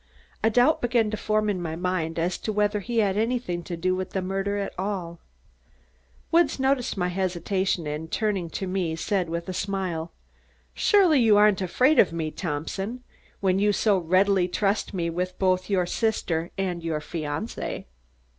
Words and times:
A 0.43 0.49
doubt 0.49 0.81
began 0.81 1.11
to 1.11 1.15
form 1.17 1.47
in 1.47 1.61
my 1.61 1.75
mind 1.75 2.17
as 2.17 2.39
to 2.39 2.51
whether 2.51 2.79
he 2.79 2.97
had 2.97 3.17
anything 3.17 3.61
to 3.65 3.77
do 3.77 3.95
with 3.95 4.13
the 4.13 4.21
murder 4.23 4.57
at 4.57 4.73
all. 4.75 5.19
Woods 6.31 6.59
noticed 6.59 6.97
my 6.97 7.09
hesitation 7.09 7.85
and 7.85 8.11
turning 8.11 8.49
to 8.49 8.65
me 8.65 8.95
said 8.95 9.29
with 9.29 9.47
a 9.47 9.53
smile: 9.53 10.11
"Surely 10.73 11.19
you 11.19 11.37
aren't 11.37 11.61
afraid 11.61 11.99
of 11.99 12.11
me, 12.11 12.31
Thompson, 12.31 13.03
when 13.41 13.59
you 13.59 13.71
so 13.71 13.99
readily 13.99 14.47
trust 14.47 14.91
me 14.91 15.11
with 15.11 15.37
both 15.37 15.69
your 15.69 15.85
sister 15.85 16.49
and 16.57 16.83
your 16.83 16.99
fiancée." 16.99 17.85